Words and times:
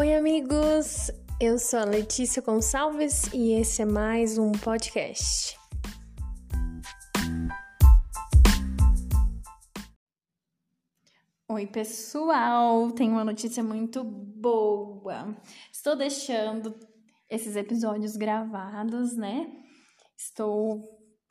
Oi, 0.00 0.14
amigos! 0.14 1.10
Eu 1.38 1.58
sou 1.58 1.78
a 1.78 1.84
Letícia 1.84 2.40
Gonçalves 2.40 3.30
e 3.34 3.52
esse 3.52 3.82
é 3.82 3.84
mais 3.84 4.38
um 4.38 4.50
podcast. 4.50 5.54
Oi, 11.50 11.66
pessoal! 11.66 12.90
Tenho 12.92 13.12
uma 13.12 13.26
notícia 13.26 13.62
muito 13.62 14.02
boa. 14.02 15.36
Estou 15.70 15.94
deixando 15.94 16.74
esses 17.28 17.54
episódios 17.54 18.16
gravados, 18.16 19.14
né? 19.14 19.52
Estou 20.16 20.80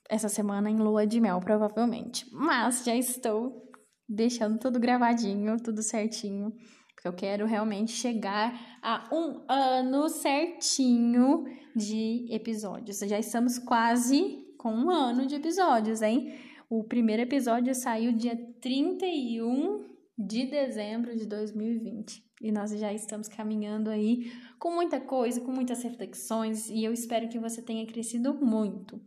essa 0.07 0.29
semana 0.29 0.70
em 0.70 0.78
lua 0.78 1.07
de 1.07 1.20
mel, 1.20 1.39
provavelmente, 1.39 2.28
mas 2.32 2.83
já 2.86 2.96
estou 2.96 3.68
deixando 4.07 4.60
tudo 4.60 4.79
gravadinho, 4.79 5.57
tudo 5.57 5.82
certinho 5.82 6.54
porque 7.00 7.08
eu 7.08 7.14
quero 7.14 7.46
realmente 7.46 7.94
chegar 7.94 8.54
a 8.82 9.08
um 9.10 9.46
ano 9.48 10.10
certinho 10.10 11.46
de 11.74 12.28
episódios. 12.30 13.00
Já 13.00 13.18
estamos 13.18 13.58
quase 13.58 14.46
com 14.58 14.74
um 14.74 14.89
ano 14.89 15.25
de 15.25 15.36
episódios, 15.36 16.02
hein? 16.02 16.38
O 16.70 16.84
primeiro 16.84 17.22
episódio 17.22 17.74
saiu 17.74 18.12
dia 18.12 18.36
31 18.60 19.88
de 20.18 20.46
dezembro 20.48 21.16
de 21.16 21.25
2020 21.25 22.22
e 22.42 22.52
nós 22.52 22.72
já 22.72 22.92
estamos 22.92 23.30
caminhando 23.30 23.89
aí 23.89 24.30
com 24.60 24.75
muita 24.75 25.00
coisa, 25.00 25.39
com 25.39 25.54
muitas 25.54 25.82
reflexões 25.82 26.70
e 26.70 26.84
eu 26.84 26.92
espero 26.92 27.30
que 27.30 27.39
você 27.39 27.61
tenha 27.61 27.86
crescido 27.88 28.34
muito. 28.34 29.02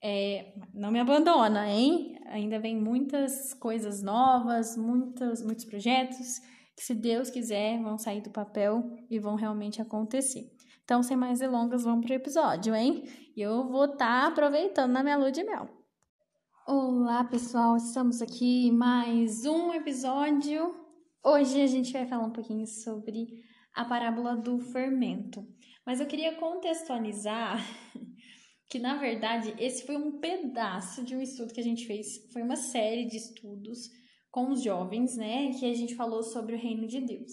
É, 0.00 0.54
não 0.72 0.92
me 0.92 1.00
abandona, 1.00 1.68
hein? 1.68 2.20
Ainda 2.26 2.60
vem 2.60 2.80
muitas 2.80 3.52
coisas 3.52 4.00
novas, 4.00 4.76
muitos, 4.76 5.42
muitos 5.42 5.64
projetos 5.64 6.40
que, 6.76 6.84
se 6.84 6.94
Deus 6.94 7.30
quiser, 7.30 7.80
vão 7.82 7.96
sair 7.96 8.20
do 8.20 8.30
papel 8.30 8.84
e 9.10 9.18
vão 9.18 9.34
realmente 9.34 9.80
acontecer. 9.80 10.52
Então, 10.84 11.02
sem 11.02 11.16
mais 11.16 11.38
delongas, 11.38 11.84
vamos 11.84 12.04
para 12.04 12.12
o 12.12 12.16
episódio, 12.16 12.74
hein? 12.74 13.04
E 13.34 13.40
eu 13.40 13.66
vou 13.66 13.86
estar 13.86 14.22
tá 14.22 14.26
aproveitando 14.28 14.92
na 14.92 15.02
minha 15.02 15.16
lua 15.16 15.32
de 15.32 15.42
mel. 15.42 15.68
Olá, 16.68 17.24
pessoal, 17.24 17.76
estamos 17.76 18.20
aqui 18.20 18.70
mais 18.70 19.46
um 19.46 19.72
episódio. 19.72 20.74
Hoje 21.24 21.60
a 21.60 21.66
gente 21.66 21.92
vai 21.92 22.06
falar 22.06 22.26
um 22.26 22.32
pouquinho 22.32 22.66
sobre 22.66 23.26
a 23.74 23.84
parábola 23.84 24.36
do 24.36 24.58
fermento. 24.58 25.46
Mas 25.84 25.98
eu 26.00 26.06
queria 26.06 26.36
contextualizar 26.36 27.58
que, 28.68 28.78
na 28.78 28.96
verdade, 28.96 29.54
esse 29.58 29.86
foi 29.86 29.96
um 29.96 30.18
pedaço 30.18 31.02
de 31.02 31.16
um 31.16 31.20
estudo 31.20 31.54
que 31.54 31.60
a 31.60 31.64
gente 31.64 31.86
fez. 31.86 32.30
Foi 32.32 32.42
uma 32.42 32.56
série 32.56 33.06
de 33.06 33.16
estudos 33.16 33.88
com 34.30 34.50
os 34.50 34.62
jovens, 34.62 35.16
né? 35.16 35.52
Que 35.52 35.70
a 35.70 35.74
gente 35.74 35.94
falou 35.94 36.22
sobre 36.22 36.54
o 36.54 36.58
reino 36.58 36.86
de 36.86 37.00
Deus. 37.00 37.32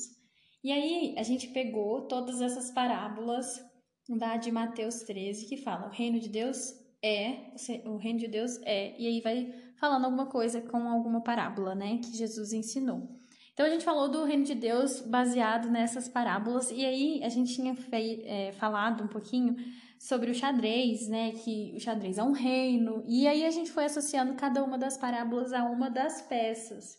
E 0.63 0.72
aí 0.72 1.16
a 1.17 1.23
gente 1.23 1.50
pegou 1.50 2.08
todas 2.08 2.41
essas 2.41 2.72
parábolas 2.72 3.61
da 4.09 4.38
de 4.38 4.52
Mateus 4.52 5.03
13 5.03 5.47
que 5.47 5.58
falam: 5.58 5.89
o 5.89 5.91
reino 5.91 6.19
de 6.19 6.30
Deus 6.30 6.73
é, 7.03 7.53
o 7.85 7.97
reino 7.97 8.19
de 8.19 8.27
Deus 8.30 8.58
é, 8.63 8.97
e 8.97 9.05
aí 9.05 9.22
vai 9.22 9.53
falando 9.77 10.05
alguma 10.05 10.27
coisa 10.27 10.61
com 10.61 10.88
alguma 10.88 11.22
parábola, 11.22 11.75
né? 11.75 11.97
Que 11.97 12.16
Jesus 12.16 12.53
ensinou. 12.53 13.09
Então 13.53 13.67
a 13.67 13.69
gente 13.69 13.85
falou 13.85 14.09
do 14.09 14.23
reino 14.23 14.43
de 14.43 14.55
Deus 14.55 14.99
baseado 15.01 15.69
nessas 15.69 16.07
parábolas, 16.07 16.71
e 16.71 16.83
aí 16.83 17.23
a 17.23 17.29
gente 17.29 17.53
tinha 17.53 17.75
fei, 17.75 18.23
é, 18.25 18.51
falado 18.53 19.03
um 19.03 19.07
pouquinho 19.07 19.55
sobre 19.99 20.31
o 20.31 20.35
xadrez, 20.35 21.07
né? 21.07 21.31
Que 21.31 21.71
o 21.75 21.79
xadrez 21.79 22.17
é 22.17 22.23
um 22.23 22.31
reino, 22.31 23.03
e 23.07 23.27
aí 23.27 23.45
a 23.45 23.51
gente 23.51 23.71
foi 23.71 23.85
associando 23.85 24.33
cada 24.33 24.63
uma 24.63 24.77
das 24.77 24.97
parábolas 24.97 25.53
a 25.53 25.63
uma 25.65 25.89
das 25.89 26.23
peças. 26.23 26.97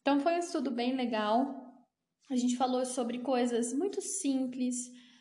Então 0.00 0.20
foi 0.20 0.34
um 0.34 0.38
estudo 0.38 0.70
bem 0.70 0.94
legal. 0.94 1.54
A 2.30 2.36
gente 2.36 2.56
falou 2.56 2.86
sobre 2.86 3.18
coisas 3.18 3.72
muito 3.74 4.00
simples, 4.00 4.76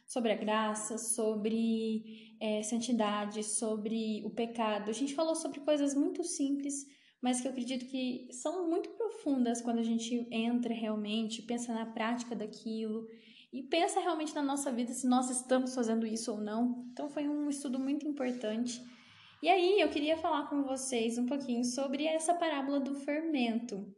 sobre 0.06 0.32
a 0.32 0.36
graça, 0.36 1.00
sobre 1.00 2.36
é, 2.40 2.62
santidade, 2.62 3.44
sobre 3.44 4.24
o 4.24 4.30
pecado. 4.30 4.90
A 4.90 4.94
gente 4.94 5.16
falou 5.16 5.36
sobre 5.36 5.60
coisas 5.62 5.96
muito 5.96 6.24
simples, 6.24 6.86
mas 7.22 7.42
que 7.42 7.48
eu 7.48 7.52
acredito 7.52 7.86
que 7.86 8.28
são 8.32 8.70
muito 8.70 8.90
profundas 8.92 9.62
quando 9.62 9.80
a 9.80 9.84
gente 9.84 10.28
entra 10.32 10.74
realmente, 10.74 11.42
pensa 11.42 11.74
na 11.74 11.86
prática 11.86 12.36
daquilo 12.36 13.08
e 13.52 13.64
pensa 13.64 14.00
realmente 14.00 14.34
na 14.34 14.42
nossa 14.42 14.72
vida 14.72 14.94
se 14.94 15.08
nós 15.08 15.30
estamos 15.30 15.74
fazendo 15.74 16.06
isso 16.06 16.32
ou 16.32 16.40
não. 16.40 16.86
Então 16.92 17.10
foi 17.10 17.28
um 17.28 17.50
estudo 17.50 17.80
muito 17.80 18.08
importante. 18.08 18.82
E 19.42 19.50
aí 19.50 19.80
eu 19.80 19.90
queria 19.90 20.18
falar 20.18 20.50
com 20.50 20.64
vocês 20.64 21.18
um 21.18 21.26
pouquinho 21.26 21.64
sobre 21.64 22.06
essa 22.06 22.34
parábola 22.34 22.80
do 22.80 22.96
fermento. 22.96 23.94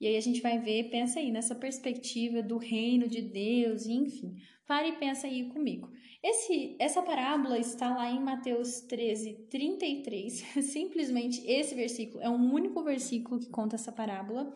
E 0.00 0.06
aí 0.06 0.16
a 0.16 0.20
gente 0.20 0.40
vai 0.40 0.58
ver, 0.58 0.90
pensa 0.90 1.20
aí 1.20 1.30
nessa 1.30 1.54
perspectiva 1.54 2.42
do 2.42 2.58
reino 2.58 3.08
de 3.08 3.22
Deus, 3.22 3.86
enfim. 3.86 4.34
Pare 4.66 4.88
e 4.88 4.96
pensa 4.96 5.26
aí 5.26 5.48
comigo. 5.50 5.90
Esse, 6.22 6.74
essa 6.78 7.02
parábola 7.02 7.58
está 7.58 7.94
lá 7.94 8.10
em 8.10 8.18
Mateus 8.18 8.80
13, 8.82 9.46
33. 9.50 10.32
Simplesmente 10.64 11.46
esse 11.46 11.74
versículo 11.74 12.22
é 12.22 12.30
um 12.30 12.52
único 12.52 12.82
versículo 12.82 13.38
que 13.38 13.50
conta 13.50 13.76
essa 13.76 13.92
parábola, 13.92 14.54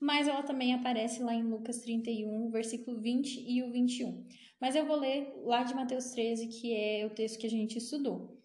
mas 0.00 0.28
ela 0.28 0.44
também 0.44 0.72
aparece 0.72 1.20
lá 1.22 1.34
em 1.34 1.42
Lucas 1.42 1.80
31, 1.80 2.50
versículo 2.50 3.00
20 3.00 3.44
e 3.50 3.62
o 3.64 3.72
21. 3.72 4.24
Mas 4.60 4.76
eu 4.76 4.86
vou 4.86 4.96
ler 4.96 5.32
lá 5.44 5.64
de 5.64 5.74
Mateus 5.74 6.12
13, 6.12 6.46
que 6.48 6.72
é 6.72 7.04
o 7.04 7.10
texto 7.10 7.40
que 7.40 7.46
a 7.46 7.50
gente 7.50 7.78
estudou. 7.78 8.40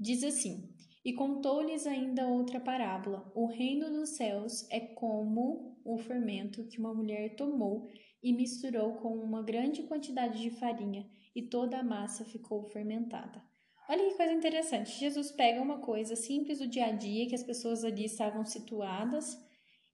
Diz 0.00 0.24
assim: 0.24 0.70
E 1.04 1.12
contou-lhes 1.12 1.86
ainda 1.86 2.26
outra 2.26 2.58
parábola: 2.58 3.30
O 3.34 3.46
reino 3.46 3.90
dos 3.90 4.16
céus 4.16 4.66
é 4.70 4.80
como 4.80 5.75
o 5.86 5.98
fermento 5.98 6.66
que 6.66 6.78
uma 6.78 6.92
mulher 6.92 7.36
tomou 7.36 7.88
e 8.22 8.32
misturou 8.32 8.94
com 8.94 9.16
uma 9.16 9.42
grande 9.42 9.84
quantidade 9.84 10.42
de 10.42 10.50
farinha, 10.50 11.08
e 11.34 11.42
toda 11.42 11.78
a 11.78 11.84
massa 11.84 12.24
ficou 12.24 12.64
fermentada. 12.64 13.42
Olha 13.88 14.08
que 14.08 14.16
coisa 14.16 14.32
interessante. 14.32 14.98
Jesus 14.98 15.30
pega 15.30 15.62
uma 15.62 15.78
coisa 15.78 16.16
simples 16.16 16.58
do 16.58 16.66
dia 16.66 16.86
a 16.86 16.92
dia 16.92 17.28
que 17.28 17.34
as 17.34 17.42
pessoas 17.42 17.84
ali 17.84 18.04
estavam 18.04 18.44
situadas 18.44 19.38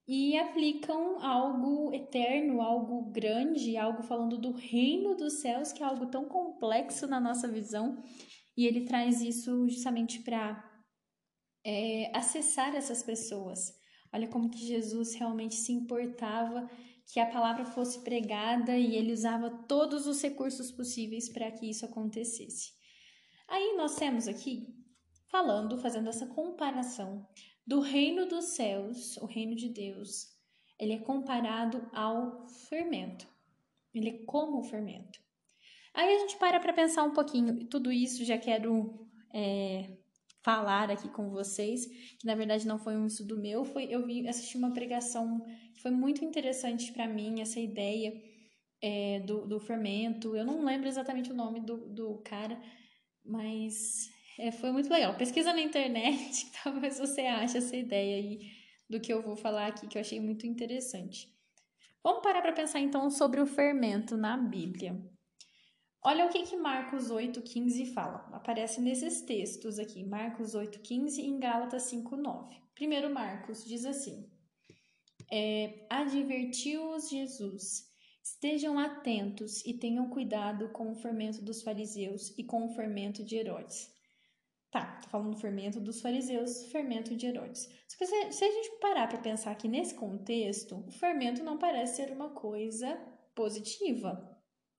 e 0.08 0.36
aplicam 0.38 1.20
algo 1.20 1.92
eterno, 1.92 2.62
algo 2.62 3.10
grande, 3.10 3.76
algo 3.76 4.02
falando 4.02 4.38
do 4.38 4.52
reino 4.52 5.14
dos 5.14 5.40
céus, 5.40 5.72
que 5.72 5.82
é 5.82 5.86
algo 5.86 6.06
tão 6.06 6.24
complexo 6.24 7.06
na 7.06 7.20
nossa 7.20 7.46
visão, 7.46 8.02
e 8.56 8.66
ele 8.66 8.84
traz 8.84 9.20
isso 9.20 9.68
justamente 9.68 10.20
para 10.20 10.62
é, 11.64 12.10
acessar 12.16 12.74
essas 12.74 13.02
pessoas. 13.02 13.81
Olha 14.12 14.28
como 14.28 14.50
que 14.50 14.58
Jesus 14.58 15.14
realmente 15.14 15.54
se 15.54 15.72
importava 15.72 16.68
que 17.06 17.18
a 17.18 17.26
palavra 17.26 17.64
fosse 17.64 18.00
pregada 18.00 18.76
e 18.76 18.94
ele 18.96 19.12
usava 19.12 19.50
todos 19.50 20.06
os 20.06 20.20
recursos 20.22 20.70
possíveis 20.70 21.28
para 21.28 21.50
que 21.50 21.68
isso 21.68 21.84
acontecesse. 21.84 22.72
Aí 23.48 23.74
nós 23.76 23.96
temos 23.96 24.28
aqui 24.28 24.68
falando, 25.30 25.78
fazendo 25.78 26.08
essa 26.08 26.26
comparação 26.26 27.26
do 27.66 27.80
reino 27.80 28.26
dos 28.26 28.46
céus, 28.56 29.16
o 29.18 29.26
reino 29.26 29.54
de 29.54 29.68
Deus, 29.68 30.28
ele 30.78 30.94
é 30.94 30.98
comparado 30.98 31.88
ao 31.92 32.46
fermento. 32.46 33.26
Ele 33.94 34.08
é 34.08 34.24
como 34.24 34.60
o 34.60 34.64
fermento. 34.64 35.20
Aí 35.94 36.14
a 36.14 36.18
gente 36.20 36.36
para 36.38 36.58
para 36.58 36.72
pensar 36.72 37.02
um 37.02 37.12
pouquinho, 37.12 37.66
tudo 37.66 37.92
isso 37.92 38.24
já 38.24 38.38
quero 38.38 39.06
é, 39.34 39.98
falar 40.42 40.90
aqui 40.90 41.08
com 41.08 41.30
vocês, 41.30 41.86
que 42.18 42.26
na 42.26 42.34
verdade 42.34 42.66
não 42.66 42.78
foi 42.78 42.96
um 42.96 43.06
estudo 43.06 43.38
meu, 43.38 43.64
foi 43.64 43.84
eu 43.84 44.04
vi 44.04 44.26
assisti 44.28 44.56
uma 44.56 44.72
pregação 44.72 45.40
que 45.74 45.80
foi 45.80 45.90
muito 45.90 46.24
interessante 46.24 46.92
para 46.92 47.06
mim 47.06 47.40
essa 47.40 47.60
ideia 47.60 48.12
é, 48.82 49.20
do, 49.20 49.46
do 49.46 49.60
fermento. 49.60 50.36
Eu 50.36 50.44
não 50.44 50.64
lembro 50.64 50.88
exatamente 50.88 51.30
o 51.30 51.34
nome 51.34 51.60
do, 51.60 51.76
do 51.88 52.18
cara, 52.24 52.60
mas 53.24 54.10
é, 54.38 54.50
foi 54.50 54.72
muito 54.72 54.90
legal. 54.90 55.16
Pesquisa 55.16 55.52
na 55.52 55.60
internet, 55.60 56.50
talvez 56.62 56.98
você 56.98 57.22
ache 57.22 57.58
essa 57.58 57.76
ideia 57.76 58.16
aí 58.16 58.50
do 58.90 59.00
que 59.00 59.12
eu 59.12 59.22
vou 59.22 59.36
falar 59.36 59.68
aqui, 59.68 59.86
que 59.86 59.96
eu 59.96 60.00
achei 60.00 60.20
muito 60.20 60.46
interessante. 60.46 61.28
Vamos 62.02 62.22
parar 62.22 62.42
para 62.42 62.52
pensar 62.52 62.80
então 62.80 63.08
sobre 63.10 63.40
o 63.40 63.46
fermento 63.46 64.16
na 64.16 64.36
Bíblia. 64.36 65.00
Olha 66.04 66.26
o 66.26 66.28
que, 66.28 66.42
que 66.42 66.56
Marcos 66.56 67.12
8,15 67.12 67.92
fala. 67.92 68.28
Aparece 68.32 68.80
nesses 68.80 69.22
textos 69.22 69.78
aqui, 69.78 70.04
Marcos 70.04 70.52
8,15 70.52 71.18
e 71.18 71.26
em 71.26 71.38
Gálatas 71.38 71.84
5,9. 71.92 72.60
Primeiro 72.74 73.08
Marcos 73.14 73.64
diz 73.64 73.84
assim: 73.84 74.28
é, 75.30 75.86
Advertiu-os 75.88 77.08
Jesus, 77.08 77.88
estejam 78.20 78.80
atentos 78.80 79.64
e 79.64 79.74
tenham 79.74 80.10
cuidado 80.10 80.70
com 80.70 80.90
o 80.90 80.96
fermento 80.96 81.40
dos 81.40 81.62
fariseus 81.62 82.36
e 82.36 82.42
com 82.42 82.66
o 82.66 82.74
fermento 82.74 83.22
de 83.22 83.36
Herodes. 83.36 83.88
Tá, 84.72 84.98
tô 85.02 85.08
falando 85.08 85.30
do 85.30 85.40
fermento 85.40 85.78
dos 85.78 86.00
fariseus, 86.00 86.64
fermento 86.72 87.14
de 87.14 87.26
Herodes. 87.26 87.68
Se, 87.86 88.32
se 88.32 88.44
a 88.44 88.50
gente 88.50 88.80
parar 88.80 89.06
para 89.06 89.18
pensar 89.18 89.54
que 89.54 89.68
nesse 89.68 89.94
contexto, 89.94 90.82
o 90.88 90.90
fermento 90.90 91.44
não 91.44 91.58
parece 91.58 91.96
ser 91.96 92.10
uma 92.10 92.30
coisa 92.30 92.96
positiva 93.34 94.31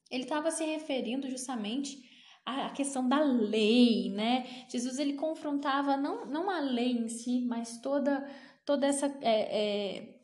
ele 0.10 0.24
estava 0.24 0.52
se 0.52 0.64
referindo 0.64 1.30
justamente 1.30 2.02
à 2.46 2.70
questão 2.70 3.08
da 3.08 3.22
lei, 3.22 4.10
né? 4.10 4.66
Jesus 4.70 5.00
ele 5.00 5.14
confrontava 5.14 5.96
não, 5.98 6.26
não 6.26 6.50
a 6.50 6.60
lei 6.60 6.92
em 6.92 7.08
si, 7.08 7.42
mas 7.42 7.80
toda, 7.80 8.28
toda 8.66 8.86
essa 8.86 9.08
é, 9.22 9.98
é, 9.98 10.20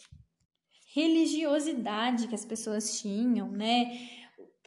religiosidade 0.93 2.27
que 2.27 2.35
as 2.35 2.45
pessoas 2.45 2.99
tinham, 2.99 3.49
né? 3.51 4.17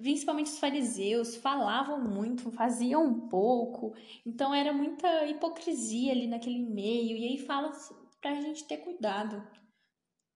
principalmente 0.02 0.46
os 0.46 0.58
fariseus, 0.58 1.36
falavam 1.36 2.00
muito, 2.02 2.50
faziam 2.50 3.04
um 3.04 3.28
pouco, 3.28 3.94
então 4.26 4.52
era 4.52 4.72
muita 4.72 5.26
hipocrisia 5.26 6.10
ali 6.10 6.26
naquele 6.26 6.58
meio, 6.58 7.16
e 7.16 7.24
aí 7.24 7.38
fala 7.38 7.70
para 8.20 8.32
a 8.32 8.40
gente 8.40 8.64
ter 8.64 8.78
cuidado. 8.78 9.40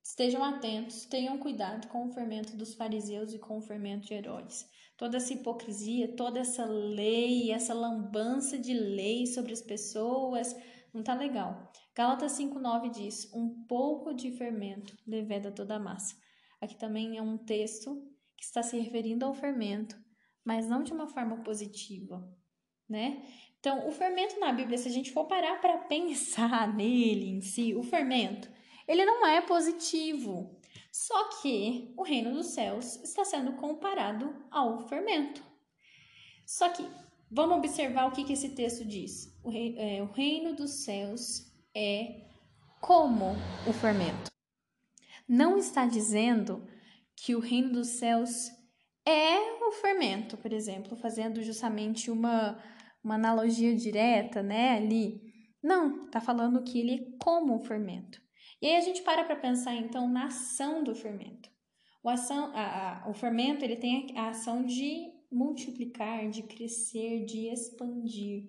Estejam 0.08 0.44
atentos, 0.44 1.04
tenham 1.04 1.36
cuidado 1.36 1.88
com 1.88 2.06
o 2.06 2.12
fermento 2.12 2.56
dos 2.56 2.74
fariseus 2.74 3.34
e 3.34 3.40
com 3.40 3.58
o 3.58 3.60
fermento 3.60 4.06
de 4.06 4.14
Herodes. 4.14 4.64
Toda 4.96 5.16
essa 5.16 5.32
hipocrisia, 5.32 6.14
toda 6.14 6.38
essa 6.38 6.64
lei, 6.64 7.50
essa 7.50 7.74
lambança 7.74 8.56
de 8.56 8.72
lei 8.72 9.26
sobre 9.26 9.52
as 9.52 9.60
pessoas, 9.60 10.56
não 10.94 11.02
tá 11.02 11.12
legal. 11.12 11.72
Gálatas 11.92 12.38
5,9 12.38 12.90
diz: 12.92 13.28
Um 13.34 13.64
pouco 13.66 14.14
de 14.14 14.30
fermento 14.30 14.96
leveda 15.04 15.50
toda 15.50 15.74
a 15.74 15.80
massa. 15.80 16.14
Aqui 16.60 16.76
também 16.76 17.18
é 17.18 17.22
um 17.22 17.36
texto 17.36 18.00
que 18.36 18.44
está 18.44 18.62
se 18.62 18.78
referindo 18.78 19.26
ao 19.26 19.34
fermento, 19.34 19.98
mas 20.44 20.68
não 20.68 20.84
de 20.84 20.92
uma 20.92 21.08
forma 21.08 21.42
positiva, 21.42 22.24
né? 22.88 23.24
Então, 23.58 23.88
o 23.88 23.90
fermento 23.90 24.38
na 24.38 24.52
Bíblia, 24.52 24.78
se 24.78 24.86
a 24.86 24.92
gente 24.92 25.10
for 25.10 25.24
parar 25.24 25.60
para 25.60 25.78
pensar 25.90 26.72
nele 26.72 27.28
em 27.28 27.40
si, 27.40 27.74
o 27.74 27.82
fermento, 27.82 28.48
ele 28.86 29.04
não 29.04 29.26
é 29.26 29.40
positivo. 29.40 30.58
Só 30.92 31.28
que 31.40 31.92
o 31.96 32.02
reino 32.02 32.32
dos 32.32 32.48
céus 32.48 32.96
está 33.02 33.24
sendo 33.24 33.52
comparado 33.54 34.34
ao 34.50 34.88
fermento. 34.88 35.42
Só 36.46 36.68
que 36.68 36.88
vamos 37.30 37.58
observar 37.58 38.06
o 38.06 38.12
que, 38.12 38.24
que 38.24 38.32
esse 38.32 38.50
texto 38.50 38.84
diz. 38.84 39.36
O, 39.42 39.50
rei, 39.50 39.74
é, 39.76 40.02
o 40.02 40.06
reino 40.06 40.54
dos 40.54 40.70
céus 40.84 41.52
é 41.74 42.26
como 42.80 43.34
o 43.68 43.72
fermento. 43.72 44.30
Não 45.28 45.58
está 45.58 45.86
dizendo 45.86 46.66
que 47.16 47.34
o 47.34 47.40
reino 47.40 47.72
dos 47.72 47.88
céus 47.88 48.50
é 49.04 49.38
o 49.64 49.72
fermento, 49.72 50.36
por 50.36 50.52
exemplo, 50.52 50.96
fazendo 50.96 51.42
justamente 51.42 52.10
uma, 52.10 52.62
uma 53.02 53.16
analogia 53.16 53.74
direta, 53.74 54.42
né, 54.42 54.76
ali. 54.76 55.20
Não, 55.62 56.06
está 56.06 56.20
falando 56.20 56.62
que 56.62 56.78
ele 56.78 56.94
é 56.94 57.16
como 57.18 57.56
o 57.56 57.64
fermento. 57.64 58.20
E 58.60 58.66
aí 58.66 58.76
a 58.76 58.80
gente 58.80 59.02
para 59.02 59.24
para 59.24 59.36
pensar 59.36 59.74
então 59.74 60.08
na 60.08 60.26
ação 60.26 60.82
do 60.82 60.94
fermento. 60.94 61.50
O, 62.02 62.08
ação, 62.08 62.52
a, 62.54 63.04
a, 63.04 63.10
o 63.10 63.14
fermento 63.14 63.64
ele 63.64 63.76
tem 63.76 64.16
a 64.16 64.28
ação 64.28 64.64
de 64.64 65.12
multiplicar, 65.30 66.30
de 66.30 66.42
crescer, 66.42 67.24
de 67.24 67.48
expandir. 67.48 68.48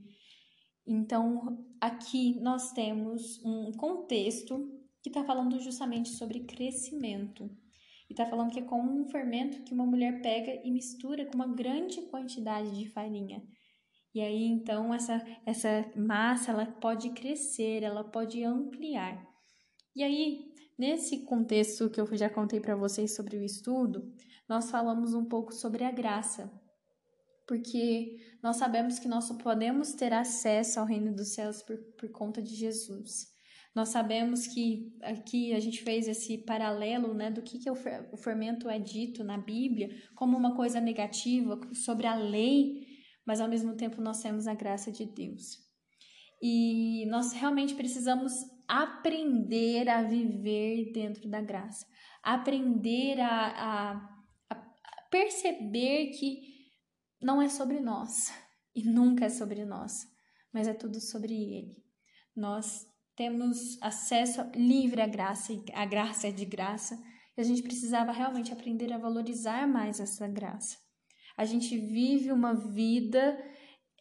Então 0.85 1.65
aqui 1.81 2.39
nós 2.39 2.71
temos 2.71 3.43
um 3.43 3.71
contexto 3.73 4.71
que 5.01 5.09
está 5.09 5.23
falando 5.23 5.59
justamente 5.59 6.09
sobre 6.09 6.45
crescimento. 6.45 7.49
E 8.09 8.13
está 8.13 8.25
falando 8.25 8.51
que 8.51 8.59
é 8.59 8.63
como 8.63 9.01
um 9.01 9.09
fermento 9.09 9.63
que 9.63 9.73
uma 9.73 9.85
mulher 9.85 10.21
pega 10.21 10.61
e 10.63 10.71
mistura 10.71 11.25
com 11.25 11.35
uma 11.35 11.53
grande 11.53 12.01
quantidade 12.03 12.71
de 12.71 12.89
farinha. 12.89 13.43
E 14.15 14.21
aí 14.21 14.45
então 14.45 14.93
essa, 14.93 15.21
essa 15.45 15.91
massa 15.95 16.51
ela 16.51 16.65
pode 16.65 17.09
crescer, 17.09 17.83
ela 17.83 18.05
pode 18.05 18.41
ampliar. 18.43 19.36
E 19.97 20.03
aí, 20.03 20.53
nesse 20.77 21.25
contexto 21.25 21.89
que 21.89 21.99
eu 21.99 22.15
já 22.15 22.29
contei 22.29 22.59
para 22.59 22.75
vocês 22.75 23.15
sobre 23.15 23.35
o 23.35 23.43
estudo, 23.43 24.13
nós 24.47 24.69
falamos 24.69 25.15
um 25.15 25.25
pouco 25.25 25.51
sobre 25.51 25.83
a 25.83 25.89
graça. 25.89 26.51
Porque 27.47 28.19
nós 28.43 28.57
sabemos 28.57 28.99
que 28.99 29.07
nós 29.07 29.23
só 29.23 29.33
podemos 29.33 29.93
ter 29.93 30.13
acesso 30.13 30.79
ao 30.79 30.85
reino 30.85 31.15
dos 31.15 31.29
céus 31.29 31.63
por, 31.63 31.75
por 31.97 32.11
conta 32.11 32.43
de 32.43 32.53
Jesus. 32.53 33.33
Nós 33.73 33.89
sabemos 33.89 34.45
que 34.45 34.95
aqui 35.01 35.51
a 35.51 35.59
gente 35.59 35.81
fez 35.81 36.07
esse 36.07 36.37
paralelo 36.37 37.15
né, 37.15 37.31
do 37.31 37.41
que, 37.41 37.57
que 37.57 37.71
o 37.71 38.17
fermento 38.17 38.69
é 38.69 38.77
dito 38.77 39.23
na 39.23 39.39
Bíblia 39.39 39.89
como 40.13 40.37
uma 40.37 40.55
coisa 40.55 40.79
negativa 40.79 41.59
sobre 41.73 42.05
a 42.05 42.13
lei, 42.13 42.85
mas 43.25 43.41
ao 43.41 43.49
mesmo 43.49 43.75
tempo 43.75 43.99
nós 43.99 44.21
temos 44.21 44.45
a 44.45 44.53
graça 44.53 44.91
de 44.91 45.07
Deus. 45.07 45.66
E 46.41 47.05
nós 47.07 47.33
realmente 47.33 47.73
precisamos 47.73 48.33
aprender 48.67 49.87
a 49.89 50.03
viver 50.03 50.91
dentro 50.91 51.27
da 51.29 51.41
graça, 51.41 51.85
aprender 52.21 53.19
a, 53.19 53.47
a, 53.47 53.91
a 54.49 54.55
perceber 55.09 56.11
que 56.11 56.41
não 57.21 57.41
é 57.41 57.47
sobre 57.47 57.79
nós 57.79 58.31
e 58.75 58.83
nunca 58.83 59.25
é 59.25 59.29
sobre 59.29 59.65
nós, 59.65 60.05
mas 60.53 60.67
é 60.67 60.73
tudo 60.73 60.99
sobre 60.99 61.33
Ele. 61.33 61.75
Nós 62.35 62.85
temos 63.15 63.81
acesso 63.81 64.41
livre 64.53 65.01
à 65.01 65.07
graça, 65.07 65.51
e 65.51 65.63
a 65.73 65.85
graça 65.85 66.27
é 66.27 66.31
de 66.31 66.45
graça, 66.45 67.01
e 67.35 67.41
a 67.41 67.43
gente 67.43 67.63
precisava 67.63 68.11
realmente 68.11 68.53
aprender 68.53 68.93
a 68.93 68.97
valorizar 68.99 69.67
mais 69.67 69.99
essa 69.99 70.27
graça. 70.27 70.77
A 71.35 71.45
gente 71.45 71.75
vive 71.77 72.31
uma 72.31 72.53
vida, 72.53 73.37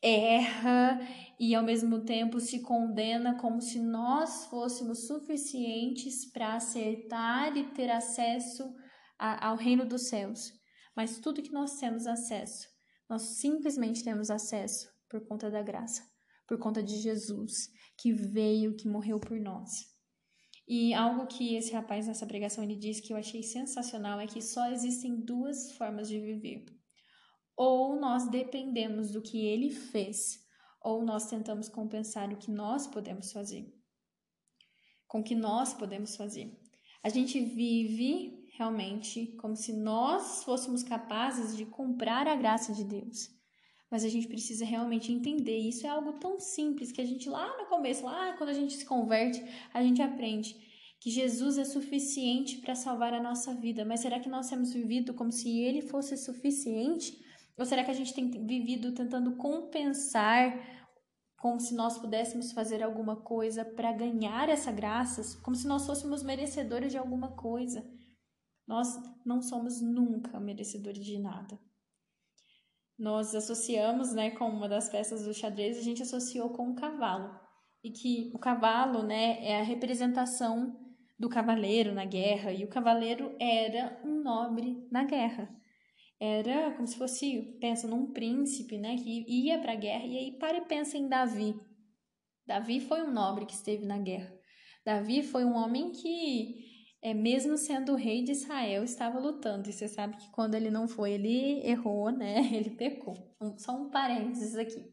erra 0.03 1.01
e 1.39 1.55
ao 1.55 1.63
mesmo 1.63 2.01
tempo 2.01 2.41
se 2.41 2.61
condena 2.61 3.39
como 3.39 3.61
se 3.61 3.79
nós 3.79 4.47
fôssemos 4.47 5.07
suficientes 5.07 6.25
para 6.31 6.55
acertar 6.55 7.57
e 7.57 7.65
ter 7.73 7.91
acesso 7.91 8.75
a, 9.19 9.49
ao 9.49 9.57
reino 9.57 9.87
dos 9.87 10.09
céus. 10.09 10.53
Mas 10.95 11.19
tudo 11.19 11.43
que 11.43 11.53
nós 11.53 11.79
temos 11.79 12.07
acesso, 12.07 12.67
nós 13.09 13.23
simplesmente 13.39 14.03
temos 14.03 14.31
acesso 14.31 14.89
por 15.09 15.21
conta 15.27 15.51
da 15.51 15.63
graça, 15.63 16.03
por 16.49 16.59
conta 16.59 16.83
de 16.83 16.97
Jesus 16.97 17.71
que 17.99 18.13
veio, 18.13 18.75
que 18.75 18.89
morreu 18.89 19.21
por 19.21 19.39
nós. 19.39 19.95
E 20.69 20.93
algo 20.95 21.27
que 21.27 21.55
esse 21.55 21.73
rapaz 21.73 22.07
nessa 22.07 22.27
pregação 22.27 22.65
ele 22.65 22.75
disse 22.75 23.01
que 23.01 23.13
eu 23.13 23.17
achei 23.17 23.43
sensacional 23.43 24.19
é 24.19 24.27
que 24.27 24.43
só 24.43 24.69
existem 24.71 25.21
duas 25.21 25.73
formas 25.73 26.09
de 26.09 26.19
viver. 26.19 26.65
Ou 27.57 28.01
nós 28.01 28.29
dependemos 28.29 29.13
do 29.13 29.23
que 29.23 29.47
ele 29.47 29.71
fez, 29.71 30.46
ou 30.87 31.05
nós 31.05 31.29
tentamos 31.29 31.69
compensar 31.69 32.33
o 32.33 32.37
que 32.37 32.51
nós 32.51 32.87
podemos 32.87 33.33
fazer. 33.33 33.65
Com 35.09 35.21
o 35.21 35.25
que 35.25 35.35
nós 35.35 35.75
podemos 35.75 36.15
fazer. 36.15 36.49
A 37.03 37.09
gente 37.09 37.41
vive 37.41 38.49
realmente 38.57 39.37
como 39.41 39.57
se 39.57 39.73
nós 39.73 40.45
fôssemos 40.45 40.83
capazes 40.83 41.57
de 41.57 41.67
comprar 41.67 42.29
a 42.29 42.37
graça 42.37 42.73
de 42.73 42.85
Deus 42.85 43.37
mas 43.91 44.05
a 44.05 44.09
gente 44.09 44.27
precisa 44.27 44.65
realmente 44.65 45.13
entender. 45.13 45.59
Isso 45.59 45.87
é 45.87 45.91
algo 45.91 46.15
tão 46.15 46.41
simples 46.41 46.91
que 46.91 47.01
a 47.01 47.05
gente 47.05 47.29
lá 47.29 47.57
no 47.57 47.67
começo, 47.67 48.05
lá 48.05 48.33
quando 48.37 48.51
a 48.51 48.55
gente 48.55 48.75
se 48.75 48.85
converte, 48.85 49.43
a 49.73 49.83
gente 49.83 50.03
aprende 50.03 50.57
que 51.01 51.11
Jesus 51.11 51.57
é 51.57 51.65
suficiente 51.65 52.59
para 52.59 52.75
salvar 52.75 53.15
a 53.15 53.23
nossa 53.23 53.55
vida. 53.55 53.85
Mas 53.85 54.01
será 54.01 54.19
que 54.19 54.29
nós 54.29 54.49
temos 54.49 54.73
vivido 54.73 55.15
como 55.15 55.31
se 55.31 55.61
ele 55.61 55.81
fosse 55.81 56.17
suficiente? 56.17 57.17
Ou 57.59 57.65
será 57.65 57.85
que 57.85 57.91
a 57.91 57.95
gente 57.95 58.15
tem 58.15 58.31
vivido 58.31 58.95
tentando 58.95 59.37
compensar 59.37 60.59
como 61.39 61.61
se 61.61 61.75
nós 61.75 61.99
pudéssemos 61.99 62.53
fazer 62.53 62.83
alguma 62.83 63.17
coisa 63.17 63.65
para 63.65 63.93
ganhar 63.93 64.49
essa 64.49 64.73
graça, 64.73 65.23
como 65.43 65.57
se 65.57 65.67
nós 65.67 65.87
fôssemos 65.87 66.23
merecedores 66.23 66.93
de 66.93 66.99
alguma 66.99 67.37
coisa? 67.37 67.85
Nós 68.67 68.89
não 69.25 69.41
somos 69.41 69.81
nunca 69.81 70.41
merecedores 70.41 71.05
de 71.05 71.19
nada 71.19 71.59
nós 72.99 73.35
associamos, 73.35 74.15
né, 74.15 74.31
com 74.31 74.49
uma 74.49 74.69
das 74.69 74.89
peças 74.89 75.25
do 75.25 75.35
xadrez, 75.35 75.79
a 75.79 75.83
gente 75.83 76.03
associou 76.03 76.51
com 76.51 76.71
o 76.71 76.75
cavalo. 76.75 77.39
E 77.85 77.91
que 77.91 78.31
o 78.35 78.39
cavalo, 78.39 79.03
né, 79.03 79.45
é 79.45 79.61
a 79.61 79.65
representação 79.65 80.75
do 81.19 81.29
cavaleiro 81.29 81.95
na 81.95 82.05
guerra, 82.05 82.53
e 82.53 82.65
o 82.65 82.69
cavaleiro 82.69 83.35
era 83.39 84.01
um 84.05 84.23
nobre 84.23 84.87
na 84.91 85.05
guerra. 85.05 85.49
Era 86.19 86.73
como 86.73 86.87
se 86.87 86.97
fosse, 86.97 87.59
pensa 87.61 87.87
num 87.87 88.13
príncipe, 88.13 88.79
né, 88.79 88.97
que 88.97 89.25
ia 89.29 89.59
para 89.59 89.73
a 89.73 89.77
guerra, 89.77 90.07
e 90.07 90.17
aí 90.17 90.39
para 90.39 90.59
e 90.59 90.65
pensa 90.65 90.97
em 90.97 91.09
Davi. 91.09 91.55
Davi 92.47 92.81
foi 92.81 93.03
um 93.03 93.13
nobre 93.13 93.45
que 93.45 93.53
esteve 93.53 93.85
na 93.85 93.99
guerra. 93.99 94.33
Davi 94.85 95.23
foi 95.23 95.45
um 95.45 95.55
homem 95.55 95.91
que 95.91 96.65
é, 97.03 97.15
mesmo 97.15 97.57
sendo 97.57 97.95
rei 97.95 98.25
de 98.25 98.33
Israel, 98.33 98.83
estava 98.83 99.19
lutando. 99.19 99.69
E 99.69 99.73
você 99.73 99.87
sabe 99.87 100.17
que 100.17 100.31
quando 100.31 100.55
ele 100.55 100.71
não 100.71 100.89
foi, 100.89 101.13
ele 101.13 101.61
errou, 101.65 102.11
né? 102.11 102.41
Ele 102.53 102.71
pecou. 102.71 103.15
Um, 103.41 103.57
só 103.59 103.73
um 103.73 103.91
parênteses 103.91 104.57
aqui. 104.57 104.93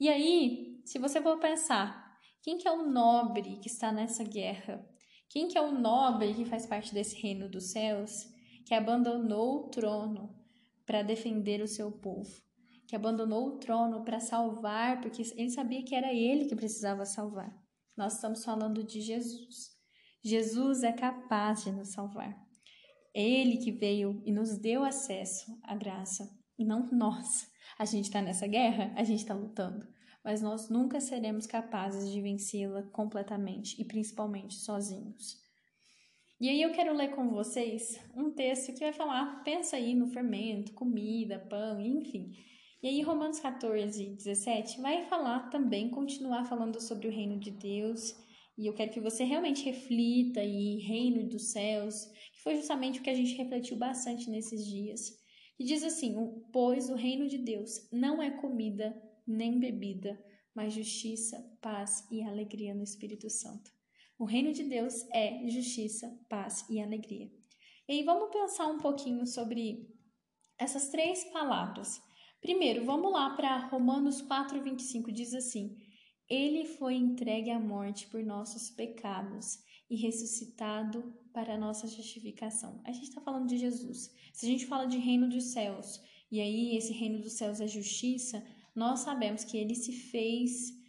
E 0.00 0.08
aí, 0.08 0.80
se 0.86 0.98
você 0.98 1.20
for 1.20 1.38
pensar, 1.38 2.18
quem 2.42 2.56
que 2.56 2.66
é 2.66 2.72
o 2.72 2.86
nobre 2.90 3.58
que 3.58 3.68
está 3.68 3.92
nessa 3.92 4.24
guerra? 4.24 4.82
Quem 5.28 5.48
que 5.48 5.58
é 5.58 5.60
o 5.60 5.72
nobre 5.72 6.34
que 6.34 6.44
faz 6.44 6.66
parte 6.66 6.94
desse 6.94 7.20
reino 7.20 7.48
dos 7.48 7.72
céus, 7.72 8.26
que 8.64 8.74
abandonou 8.74 9.56
o 9.56 9.68
trono 9.68 10.34
para 10.86 11.02
defender 11.02 11.60
o 11.60 11.68
seu 11.68 11.90
povo? 11.90 12.40
Que 12.86 12.96
abandonou 12.96 13.48
o 13.48 13.58
trono 13.58 14.04
para 14.04 14.20
salvar, 14.20 15.00
porque 15.00 15.22
ele 15.36 15.50
sabia 15.50 15.84
que 15.84 15.94
era 15.94 16.12
ele 16.12 16.46
que 16.46 16.56
precisava 16.56 17.04
salvar. 17.04 17.52
Nós 17.96 18.14
estamos 18.14 18.44
falando 18.44 18.82
de 18.82 19.00
Jesus. 19.00 19.70
Jesus 20.24 20.82
é 20.82 20.92
capaz 20.92 21.64
de 21.64 21.72
nos 21.72 21.88
salvar. 21.88 22.34
Ele 23.14 23.58
que 23.58 23.72
veio 23.72 24.22
e 24.24 24.32
nos 24.32 24.56
deu 24.58 24.84
acesso 24.84 25.58
à 25.62 25.74
graça, 25.74 26.28
e 26.58 26.64
não 26.64 26.88
nós. 26.90 27.50
A 27.78 27.84
gente 27.84 28.04
está 28.04 28.22
nessa 28.22 28.46
guerra, 28.46 28.92
a 28.96 29.04
gente 29.04 29.20
está 29.20 29.34
lutando, 29.34 29.86
mas 30.24 30.40
nós 30.40 30.68
nunca 30.68 31.00
seremos 31.00 31.46
capazes 31.46 32.10
de 32.10 32.20
vencê-la 32.20 32.82
completamente 32.84 33.80
e 33.80 33.84
principalmente 33.84 34.54
sozinhos. 34.54 35.42
E 36.42 36.48
aí 36.48 36.60
eu 36.60 36.72
quero 36.72 36.92
ler 36.92 37.14
com 37.14 37.30
vocês 37.30 38.00
um 38.16 38.28
texto 38.28 38.72
que 38.72 38.80
vai 38.80 38.92
falar, 38.92 39.44
pensa 39.44 39.76
aí 39.76 39.94
no 39.94 40.08
fermento, 40.08 40.72
comida, 40.72 41.38
pão, 41.38 41.80
enfim. 41.80 42.32
E 42.82 42.88
aí 42.88 43.00
Romanos 43.00 43.38
14, 43.38 44.06
17 44.06 44.80
vai 44.80 45.04
falar 45.04 45.50
também, 45.50 45.88
continuar 45.88 46.44
falando 46.44 46.80
sobre 46.80 47.06
o 47.06 47.12
reino 47.12 47.38
de 47.38 47.52
Deus. 47.52 48.16
E 48.58 48.66
eu 48.66 48.74
quero 48.74 48.90
que 48.90 48.98
você 48.98 49.22
realmente 49.22 49.64
reflita 49.64 50.40
aí, 50.40 50.78
reino 50.78 51.28
dos 51.28 51.52
céus, 51.52 52.06
que 52.32 52.42
foi 52.42 52.56
justamente 52.56 52.98
o 52.98 53.04
que 53.04 53.10
a 53.10 53.14
gente 53.14 53.36
refletiu 53.36 53.76
bastante 53.76 54.28
nesses 54.28 54.66
dias. 54.66 55.16
E 55.60 55.64
diz 55.64 55.84
assim: 55.84 56.16
Pois 56.52 56.90
o 56.90 56.96
reino 56.96 57.28
de 57.28 57.38
Deus 57.38 57.88
não 57.92 58.20
é 58.20 58.32
comida 58.32 59.00
nem 59.24 59.60
bebida, 59.60 60.20
mas 60.52 60.74
justiça, 60.74 61.38
paz 61.60 62.04
e 62.10 62.20
alegria 62.20 62.74
no 62.74 62.82
Espírito 62.82 63.30
Santo. 63.30 63.81
O 64.22 64.24
reino 64.24 64.52
de 64.52 64.62
Deus 64.62 65.04
é 65.12 65.48
justiça, 65.48 66.16
paz 66.28 66.64
e 66.70 66.80
alegria. 66.80 67.28
E 67.88 67.92
aí 67.92 68.04
vamos 68.04 68.30
pensar 68.30 68.68
um 68.68 68.78
pouquinho 68.78 69.26
sobre 69.26 69.92
essas 70.56 70.90
três 70.90 71.24
palavras. 71.32 72.00
Primeiro, 72.40 72.84
vamos 72.84 73.12
lá 73.12 73.30
para 73.30 73.66
Romanos 73.66 74.22
4:25 74.22 75.10
diz 75.10 75.34
assim: 75.34 75.76
Ele 76.28 76.64
foi 76.64 76.94
entregue 76.94 77.50
à 77.50 77.58
morte 77.58 78.06
por 78.06 78.22
nossos 78.22 78.70
pecados 78.70 79.58
e 79.90 79.96
ressuscitado 79.96 81.12
para 81.32 81.58
nossa 81.58 81.88
justificação. 81.88 82.80
A 82.84 82.92
gente 82.92 83.08
está 83.08 83.20
falando 83.20 83.48
de 83.48 83.58
Jesus. 83.58 84.08
Se 84.32 84.46
a 84.46 84.48
gente 84.48 84.66
fala 84.66 84.86
de 84.86 84.98
reino 84.98 85.28
dos 85.28 85.46
céus, 85.46 86.00
e 86.30 86.40
aí 86.40 86.76
esse 86.76 86.92
reino 86.92 87.18
dos 87.20 87.32
céus 87.32 87.60
é 87.60 87.66
justiça, 87.66 88.40
nós 88.72 89.00
sabemos 89.00 89.42
que 89.42 89.56
ele 89.56 89.74
se 89.74 89.92
fez 89.92 90.80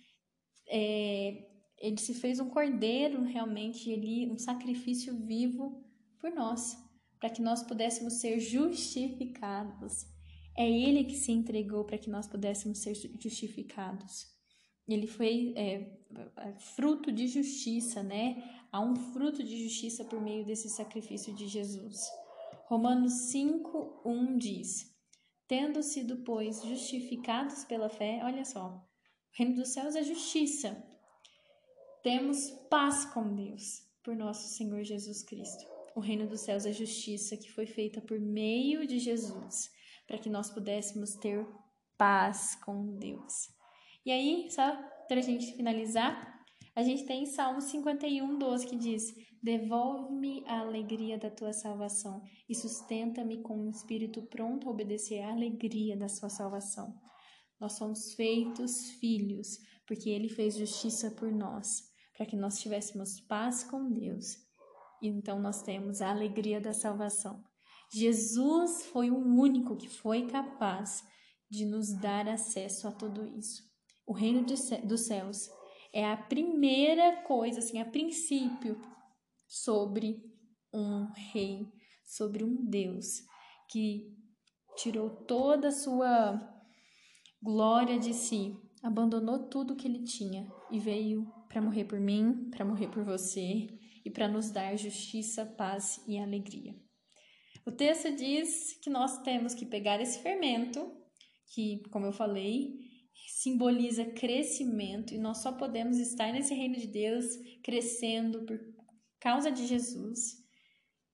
é, 0.67 1.49
ele 1.83 1.97
se 1.97 2.13
fez 2.13 2.39
um 2.39 2.47
cordeiro 2.47 3.21
realmente, 3.23 3.89
ele 3.89 4.31
um 4.31 4.37
sacrifício 4.37 5.13
vivo 5.17 5.83
por 6.17 6.31
nós, 6.31 6.77
para 7.19 7.29
que 7.29 7.41
nós 7.41 7.61
pudéssemos 7.61 8.21
ser 8.21 8.39
justificados. 8.39 10.05
É 10.55 10.69
ele 10.69 11.03
que 11.03 11.17
se 11.17 11.33
entregou 11.33 11.83
para 11.83 11.97
que 11.97 12.09
nós 12.09 12.25
pudéssemos 12.25 12.77
ser 12.77 12.95
justificados. 13.19 14.31
Ele 14.87 15.07
foi 15.07 15.53
é, 15.57 15.91
fruto 16.75 17.11
de 17.11 17.27
justiça, 17.27 18.01
né? 18.01 18.41
Há 18.71 18.79
um 18.79 18.95
fruto 18.95 19.43
de 19.43 19.63
justiça 19.63 20.05
por 20.05 20.21
meio 20.21 20.45
desse 20.45 20.69
sacrifício 20.69 21.35
de 21.35 21.49
Jesus. 21.49 21.99
Romanos 22.67 23.11
5, 23.31 24.03
1 24.05 24.37
diz: 24.37 24.89
Tendo 25.49 25.83
sido, 25.83 26.23
pois, 26.23 26.63
justificados 26.63 27.65
pela 27.65 27.89
fé, 27.89 28.21
olha 28.23 28.45
só, 28.45 28.67
o 28.69 29.37
reino 29.37 29.55
dos 29.55 29.69
céus 29.69 29.95
é 29.95 30.03
justiça, 30.03 30.81
temos 32.03 32.51
paz 32.69 33.05
com 33.05 33.33
Deus 33.33 33.81
por 34.03 34.13
nosso 34.13 34.50
Senhor 34.50 34.83
Jesus 34.83 35.24
Cristo. 35.24 35.63
O 35.95 36.01
reino 36.01 36.27
dos 36.27 36.41
céus 36.41 36.65
é 36.65 36.74
justiça 36.74 37.38
que 37.38 37.50
foi 37.50 37.65
feita 37.65 38.01
por 38.01 38.19
meio 38.19 38.86
de 38.86 39.00
Jesus, 39.00 39.72
para 40.05 40.17
que 40.17 40.29
nós 40.29 40.50
pudéssemos 40.50 41.15
ter 41.15 41.48
paz 41.98 42.55
com 42.55 42.98
Deus. 42.98 43.50
E 44.05 44.12
aí, 44.12 44.51
só 44.51 44.75
para 45.07 45.19
a 45.19 45.22
gente 45.22 45.55
finalizar, 45.55 46.43
a 46.75 46.83
gente 46.83 47.05
tem 47.05 47.25
Salmo 47.25 47.62
51, 47.62 48.38
12, 48.38 48.67
que 48.67 48.75
diz: 48.75 49.13
Devolve-me 49.41 50.43
a 50.45 50.60
alegria 50.60 51.17
da 51.17 51.29
tua 51.29 51.53
salvação 51.53 52.22
e 52.50 52.53
sustenta-me 52.53 53.41
com 53.41 53.57
um 53.57 53.69
espírito 53.69 54.22
pronto 54.24 54.67
a 54.67 54.72
obedecer 54.72 55.22
à 55.22 55.31
alegria 55.31 55.95
da 55.95 56.10
sua 56.10 56.29
salvação. 56.29 56.93
Nós 57.57 57.74
somos 57.74 58.13
feitos 58.13 58.91
filhos, 59.00 59.57
porque 59.88 60.10
ele 60.10 60.27
fez 60.27 60.57
justiça 60.57 61.10
por 61.12 61.31
nós 61.31 61.92
para 62.15 62.25
que 62.25 62.36
nós 62.36 62.60
tivéssemos 62.60 63.20
paz 63.20 63.63
com 63.63 63.91
Deus. 63.91 64.38
Então 65.01 65.39
nós 65.39 65.62
temos 65.62 66.01
a 66.01 66.10
alegria 66.10 66.62
da 66.62 66.74
salvação. 66.74 67.43
Jesus 67.91 68.86
foi 68.86 69.12
o 69.12 69.17
único 69.17 69.75
que 69.75 69.89
foi 69.89 70.27
capaz 70.27 71.03
de 71.50 71.65
nos 71.65 71.93
dar 71.93 72.27
acesso 72.27 72.88
a 72.88 72.91
tudo 72.91 73.27
isso. 73.38 73.62
O 74.05 74.13
reino 74.13 74.43
dos 74.43 75.01
céus 75.01 75.50
é 75.93 76.10
a 76.10 76.17
primeira 76.17 77.22
coisa, 77.24 77.60
assim, 77.60 77.79
a 77.79 77.86
princípio, 77.86 78.82
sobre 79.48 80.24
um 80.74 81.05
rei, 81.32 81.72
sobre 82.03 82.43
um 82.43 82.65
Deus 82.65 83.22
que 83.70 84.12
tirou 84.75 85.10
toda 85.10 85.67
a 85.67 85.72
sua 85.72 86.41
glória 87.41 88.00
de 88.00 88.13
si, 88.13 88.58
abandonou 88.82 89.48
tudo 89.48 89.75
que 89.75 89.88
ele 89.88 90.03
tinha 90.03 90.51
e 90.72 90.79
veio 90.79 91.32
para 91.53 91.62
morrer 91.62 91.86
por 91.86 92.00
mim, 92.00 92.50
para 92.50 92.65
morrer 92.65 92.88
por 92.88 93.03
você 93.03 93.67
e 94.03 94.10
para 94.10 94.27
nos 94.27 94.50
dar 94.50 94.75
justiça, 94.75 95.45
paz 95.45 96.03
e 96.07 96.17
alegria. 96.17 96.75
O 97.63 97.72
texto 97.72 98.12
diz 98.15 98.74
que 98.81 98.89
nós 98.89 99.22
temos 99.22 99.53
que 99.53 99.63
pegar 99.63 100.01
esse 100.01 100.17
fermento, 100.24 100.91
que, 101.53 101.83
como 101.91 102.07
eu 102.07 102.12
falei, 102.12 102.79
simboliza 103.27 104.03
crescimento, 104.03 105.13
e 105.13 105.19
nós 105.19 105.43
só 105.43 105.51
podemos 105.51 106.00
estar 106.00 106.33
nesse 106.33 106.55
reino 106.55 106.75
de 106.75 106.88
Deus 106.88 107.24
crescendo 107.63 108.43
por 108.48 108.60
causa 109.19 109.51
de 109.51 109.67
Jesus. 109.67 110.43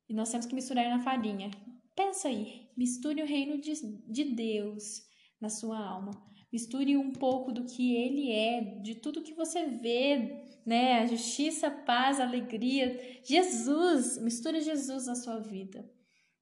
E 0.08 0.14
nós 0.14 0.32
temos 0.32 0.46
que 0.46 0.56
misturar 0.56 0.90
na 0.90 1.04
farinha. 1.04 1.52
Pensa 1.94 2.30
aí, 2.30 2.70
misture 2.78 3.22
o 3.22 3.28
reino 3.28 3.60
de, 3.60 3.74
de 4.08 4.24
Deus 4.24 5.02
na 5.42 5.50
sua 5.50 5.78
alma 5.78 6.30
misture 6.52 6.98
um 6.98 7.12
pouco 7.12 7.52
do 7.52 7.66
que 7.66 7.96
ele 7.96 8.32
é, 8.32 8.62
de 8.82 8.96
tudo 8.96 9.22
que 9.22 9.34
você 9.34 9.66
vê, 9.66 10.44
né? 10.66 11.00
A 11.00 11.06
justiça, 11.06 11.70
paz, 11.70 12.20
alegria. 12.20 13.20
Jesus, 13.24 14.18
misture 14.18 14.62
Jesus 14.62 15.08
na 15.08 15.16
sua 15.16 15.40
vida. 15.40 15.90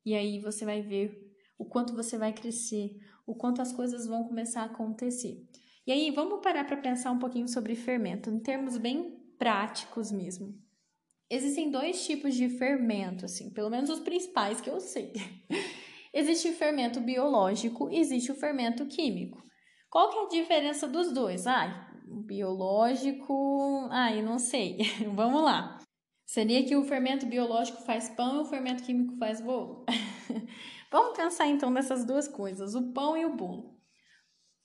E 0.06 0.14
aí 0.14 0.40
você 0.40 0.66
vai 0.66 0.82
ver 0.82 1.28
o 1.58 1.66
quanto 1.66 1.94
você 1.94 2.18
vai 2.18 2.34
crescer, 2.34 2.96
o 3.26 3.36
quanto 3.36 3.62
as 3.62 3.72
coisas 3.72 4.06
vão 4.06 4.24
começar 4.24 4.62
a 4.62 4.66
acontecer. 4.66 5.46
E 5.86 5.92
aí 5.92 6.12
vamos 6.12 6.42
parar 6.42 6.66
para 6.66 6.78
pensar 6.78 7.12
um 7.12 7.20
pouquinho 7.20 7.48
sobre 7.48 7.76
fermento, 7.76 8.30
em 8.30 8.40
termos 8.40 8.78
bem 8.78 9.18
práticos 9.38 10.12
mesmo. 10.12 10.54
Existem 11.30 11.70
dois 11.70 12.06
tipos 12.06 12.36
de 12.36 12.48
fermento, 12.50 13.26
assim, 13.26 13.50
pelo 13.50 13.70
menos 13.70 13.90
os 13.90 14.00
principais 14.00 14.62
que 14.62 14.70
eu 14.70 14.80
sei. 14.80 15.12
existe 16.14 16.50
o 16.50 16.54
fermento 16.54 17.02
biológico 17.02 17.90
e 17.90 18.00
existe 18.00 18.32
o 18.32 18.36
fermento 18.36 18.86
químico. 18.86 19.44
Qual 19.89 20.10
que 20.10 20.17
é 20.17 20.24
a 20.24 20.41
diferença 20.41 20.88
dos 20.88 21.12
dois? 21.13 21.48
Ai, 21.48 21.74
biológico, 22.06 23.88
ai, 23.89 24.22
não 24.22 24.38
sei. 24.38 24.77
Vamos 25.15 25.41
lá. 25.41 25.79
Seria 26.25 26.65
que 26.65 26.75
o 26.75 26.84
fermento 26.84 27.25
biológico 27.25 27.82
faz 27.84 28.10
pão 28.10 28.38
e 28.38 28.39
o 28.41 28.46
fermento 28.46 28.84
químico 28.84 29.15
faz 29.15 29.39
bolo? 29.39 29.86
Vamos 30.91 31.15
pensar 31.15 31.48
então 31.48 31.70
nessas 31.70 32.06
duas 32.06 32.27
coisas, 32.27 32.75
o 32.75 32.91
pão 32.91 33.17
e 33.17 33.25
o 33.25 33.36
bolo. 33.36 33.77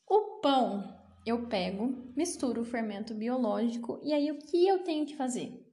O 0.09 0.41
pão 0.41 0.83
eu 1.25 1.49
pego, 1.49 2.13
misturo 2.17 2.63
o 2.63 2.65
fermento 2.65 3.15
biológico 3.15 4.01
e 4.03 4.13
aí 4.13 4.31
o 4.31 4.39
que 4.39 4.67
eu 4.67 4.83
tenho 4.83 5.07
que 5.07 5.17
fazer? 5.17 5.65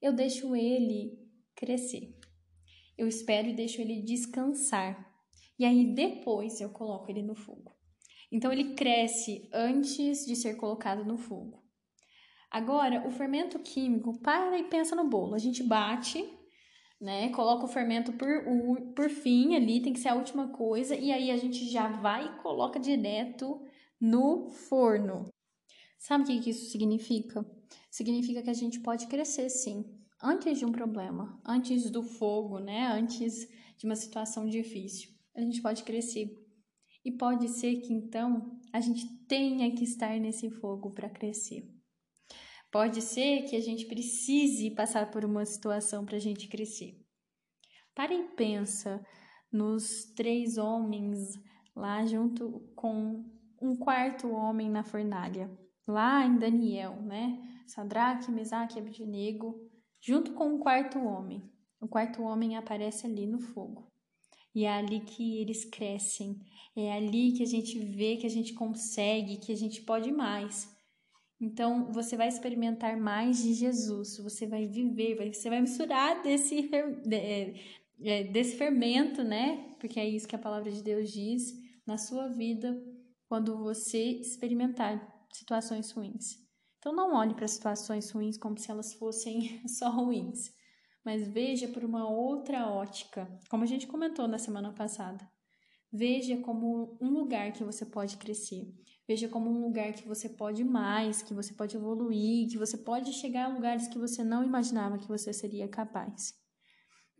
Eu 0.00 0.12
deixo 0.12 0.54
ele 0.54 1.18
crescer. 1.56 2.16
Eu 2.96 3.08
espero 3.08 3.48
e 3.48 3.54
deixo 3.54 3.80
ele 3.80 4.02
descansar. 4.02 5.12
E 5.58 5.64
aí 5.64 5.92
depois 5.92 6.60
eu 6.60 6.70
coloco 6.70 7.10
ele 7.10 7.22
no 7.22 7.34
fogo. 7.34 7.75
Então 8.36 8.52
ele 8.52 8.74
cresce 8.74 9.48
antes 9.50 10.26
de 10.26 10.36
ser 10.36 10.56
colocado 10.56 11.02
no 11.06 11.16
fogo. 11.16 11.64
Agora, 12.50 13.08
o 13.08 13.10
fermento 13.10 13.58
químico, 13.60 14.20
para 14.20 14.58
e 14.58 14.64
pensa 14.64 14.94
no 14.94 15.08
bolo. 15.08 15.34
A 15.34 15.38
gente 15.38 15.62
bate, 15.62 16.22
né? 17.00 17.30
Coloca 17.30 17.64
o 17.64 17.68
fermento 17.68 18.12
por, 18.12 18.28
por 18.94 19.08
fim 19.08 19.56
ali, 19.56 19.80
tem 19.80 19.94
que 19.94 20.00
ser 20.00 20.10
a 20.10 20.14
última 20.14 20.48
coisa, 20.48 20.94
e 20.94 21.10
aí 21.12 21.30
a 21.30 21.36
gente 21.38 21.66
já 21.66 21.88
vai 21.88 22.26
e 22.26 22.42
coloca 22.42 22.78
direto 22.78 23.58
no 23.98 24.50
forno. 24.50 25.30
Sabe 25.98 26.24
o 26.24 26.26
que 26.26 26.50
isso 26.50 26.70
significa? 26.70 27.42
Significa 27.90 28.42
que 28.42 28.50
a 28.50 28.54
gente 28.54 28.80
pode 28.80 29.06
crescer 29.06 29.48
sim, 29.48 29.82
antes 30.22 30.58
de 30.58 30.66
um 30.66 30.72
problema, 30.72 31.40
antes 31.42 31.90
do 31.90 32.02
fogo, 32.02 32.58
né? 32.58 32.86
Antes 32.88 33.48
de 33.78 33.86
uma 33.86 33.96
situação 33.96 34.46
difícil. 34.46 35.08
A 35.34 35.40
gente 35.40 35.62
pode 35.62 35.84
crescer 35.84 36.45
e 37.06 37.12
pode 37.12 37.48
ser 37.48 37.76
que 37.76 37.92
então 37.92 38.58
a 38.72 38.80
gente 38.80 39.06
tenha 39.28 39.72
que 39.72 39.84
estar 39.84 40.18
nesse 40.18 40.50
fogo 40.50 40.90
para 40.90 41.08
crescer. 41.08 41.62
Pode 42.68 43.00
ser 43.00 43.44
que 43.44 43.54
a 43.54 43.60
gente 43.60 43.86
precise 43.86 44.72
passar 44.72 45.08
por 45.12 45.24
uma 45.24 45.44
situação 45.44 46.04
para 46.04 46.16
a 46.16 46.20
gente 46.20 46.48
crescer. 46.48 47.00
Para 47.94 48.12
e 48.12 48.24
pensa 48.34 49.06
nos 49.52 50.12
três 50.16 50.58
homens 50.58 51.16
lá 51.76 52.04
junto 52.04 52.60
com 52.74 53.24
um 53.62 53.76
quarto 53.76 54.28
homem 54.28 54.68
na 54.68 54.82
fornalha, 54.82 55.48
lá 55.86 56.26
em 56.26 56.36
Daniel, 56.36 57.00
né? 57.02 57.40
Sadraque, 57.68 58.32
Mesaque 58.32 58.78
e 58.78 58.80
Abednego, 58.80 59.54
junto 60.00 60.34
com 60.34 60.54
um 60.54 60.58
quarto 60.58 60.98
homem. 60.98 61.48
O 61.80 61.86
quarto 61.86 62.22
homem 62.24 62.56
aparece 62.56 63.06
ali 63.06 63.28
no 63.28 63.38
fogo. 63.38 63.95
E 64.56 64.64
é 64.64 64.72
ali 64.72 65.00
que 65.00 65.36
eles 65.38 65.66
crescem, 65.66 66.40
é 66.74 66.90
ali 66.90 67.32
que 67.32 67.42
a 67.42 67.46
gente 67.46 67.78
vê 67.78 68.16
que 68.16 68.24
a 68.24 68.30
gente 68.30 68.54
consegue, 68.54 69.36
que 69.36 69.52
a 69.52 69.54
gente 69.54 69.82
pode 69.82 70.10
mais. 70.10 70.74
Então, 71.38 71.92
você 71.92 72.16
vai 72.16 72.28
experimentar 72.28 72.96
mais 72.96 73.42
de 73.42 73.52
Jesus, 73.52 74.16
você 74.16 74.46
vai 74.46 74.66
viver, 74.66 75.30
você 75.30 75.50
vai 75.50 75.60
misturar 75.60 76.22
desse, 76.22 76.70
é, 77.12 77.54
é, 78.00 78.24
desse 78.24 78.56
fermento, 78.56 79.22
né? 79.22 79.74
Porque 79.78 80.00
é 80.00 80.08
isso 80.08 80.26
que 80.26 80.34
a 80.34 80.38
palavra 80.38 80.72
de 80.72 80.82
Deus 80.82 81.12
diz 81.12 81.52
na 81.86 81.98
sua 81.98 82.26
vida 82.28 82.82
quando 83.28 83.58
você 83.58 83.98
experimentar 83.98 85.06
situações 85.34 85.92
ruins. 85.92 86.38
Então, 86.78 86.94
não 86.94 87.14
olhe 87.14 87.34
para 87.34 87.46
situações 87.46 88.10
ruins 88.10 88.38
como 88.38 88.58
se 88.58 88.70
elas 88.70 88.94
fossem 88.94 89.60
só 89.68 89.90
ruins, 89.90 90.50
mas 91.06 91.28
veja 91.28 91.68
por 91.68 91.84
uma 91.84 92.10
outra 92.10 92.66
ótica, 92.66 93.28
como 93.48 93.62
a 93.62 93.66
gente 93.66 93.86
comentou 93.86 94.26
na 94.26 94.38
semana 94.38 94.72
passada. 94.72 95.24
Veja 95.92 96.36
como 96.38 96.98
um 97.00 97.10
lugar 97.10 97.52
que 97.52 97.62
você 97.62 97.86
pode 97.86 98.16
crescer. 98.16 98.74
Veja 99.06 99.28
como 99.28 99.48
um 99.48 99.62
lugar 99.62 99.92
que 99.92 100.06
você 100.06 100.28
pode 100.28 100.64
mais, 100.64 101.22
que 101.22 101.32
você 101.32 101.54
pode 101.54 101.76
evoluir, 101.76 102.48
que 102.50 102.58
você 102.58 102.76
pode 102.76 103.12
chegar 103.12 103.44
a 103.44 103.54
lugares 103.54 103.86
que 103.86 103.96
você 103.96 104.24
não 104.24 104.42
imaginava 104.42 104.98
que 104.98 105.06
você 105.06 105.32
seria 105.32 105.68
capaz. 105.68 106.34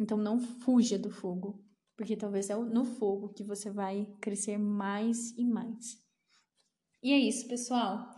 Então 0.01 0.19
não 0.19 0.41
fuja 0.41 0.99
do 0.99 1.09
fogo, 1.09 1.65
porque 1.97 2.17
talvez 2.17 2.51
é 2.51 2.57
no 2.57 2.85
fogo 2.85 3.33
que 3.35 3.45
você 3.45 3.71
vai 3.71 4.13
crescer 4.21 4.59
mais 4.59 5.31
e 5.39 5.45
mais. 5.45 5.97
E 7.01 7.13
é 7.13 7.19
isso, 7.21 7.47
pessoal. 7.47 8.11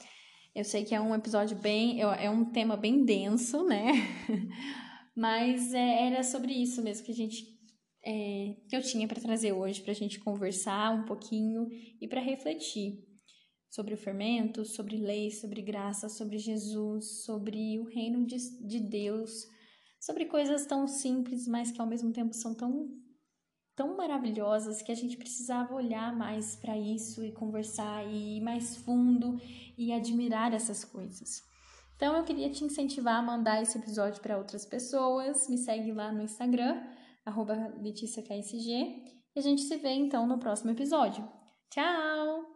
Eu 0.55 0.65
sei 0.65 0.83
que 0.83 0.95
é 0.95 1.01
um 1.01 1.15
episódio 1.15 1.59
bem. 1.59 2.01
É 2.01 2.31
um 2.31 2.47
tema 2.47 2.75
bem 2.75 3.05
denso, 3.05 3.65
né? 3.65 3.93
Mas 5.19 5.75
é, 5.75 6.07
era 6.07 6.23
sobre 6.23 6.53
isso 6.53 6.81
mesmo 6.81 7.05
que 7.05 7.11
a 7.11 7.15
gente. 7.15 7.45
É, 8.05 8.55
que 8.69 8.77
eu 8.77 8.81
tinha 8.81 9.09
para 9.09 9.21
trazer 9.21 9.53
hoje, 9.53 9.83
para 9.83 9.91
a 9.91 9.95
gente 9.95 10.21
conversar 10.21 10.95
um 10.95 11.05
pouquinho 11.05 11.67
e 12.01 12.07
para 12.07 12.21
refletir 12.21 13.05
sobre 13.69 13.95
o 13.95 13.97
fermento, 13.97 14.65
sobre 14.65 14.97
lei, 14.97 15.33
sobre 15.33 15.61
graça, 15.61 16.09
sobre 16.09 16.39
Jesus, 16.39 17.25
sobre 17.25 17.81
o 17.81 17.85
reino 17.89 18.25
de, 18.25 18.37
de 18.65 18.79
Deus, 18.79 19.45
sobre 20.01 20.27
coisas 20.27 20.65
tão 20.67 20.87
simples, 20.87 21.49
mas 21.49 21.73
que 21.73 21.81
ao 21.81 21.87
mesmo 21.87 22.13
tempo 22.13 22.33
são 22.33 22.55
tão 22.55 22.89
tão 23.75 23.97
maravilhosas 23.97 24.83
que 24.83 24.93
a 24.93 24.95
gente 24.95 25.17
precisava 25.17 25.75
olhar 25.75 26.17
mais 26.17 26.55
para 26.55 26.79
isso 26.79 27.25
e 27.25 27.33
conversar 27.33 28.07
e 28.07 28.37
ir 28.37 28.41
mais 28.41 28.77
fundo 28.77 29.37
e 29.77 29.93
admirar 29.93 30.53
essas 30.53 30.85
coisas. 30.85 31.48
Então 31.99 32.17
eu 32.17 32.23
queria 32.23 32.49
te 32.49 32.65
incentivar 32.65 33.17
a 33.17 33.23
mandar 33.23 33.61
esse 33.61 33.77
episódio 33.77 34.23
para 34.23 34.39
outras 34.39 34.65
pessoas. 34.65 35.49
Me 35.49 35.59
segue 35.59 35.91
lá 35.91 36.13
no 36.13 36.23
Instagram, 36.23 36.81
arroba 37.27 37.75
LeticiaKSG, 37.83 38.71
e 39.35 39.39
a 39.39 39.41
gente 39.43 39.63
se 39.63 39.77
vê 39.77 39.91
então 39.91 40.25
no 40.25 40.39
próximo 40.39 40.71
episódio. 40.71 41.29
Tchau! 41.69 42.48